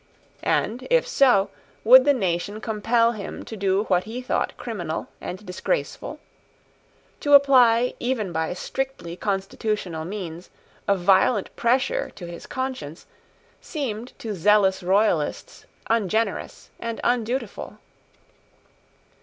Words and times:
And, 0.41 0.87
if 0.89 1.07
so, 1.07 1.51
would 1.83 2.05
the 2.05 2.13
nation 2.15 2.59
compel 2.59 3.11
him 3.11 3.45
to 3.45 3.55
do 3.55 3.83
what 3.83 4.05
he 4.05 4.19
thought 4.19 4.57
criminal 4.57 5.09
and 5.21 5.45
disgraceful? 5.45 6.17
To 7.19 7.35
apply, 7.35 7.93
even 7.99 8.31
by 8.31 8.51
strictly 8.55 9.15
constitutional 9.15 10.03
means, 10.05 10.49
a 10.87 10.95
violent 10.97 11.55
pressure 11.55 12.09
to 12.15 12.25
his 12.25 12.47
conscience, 12.47 13.05
seemed 13.61 14.13
to 14.17 14.33
zealous 14.33 14.81
royalists 14.81 15.67
ungenerous 15.87 16.71
and 16.79 16.99
undutiful. 17.03 17.77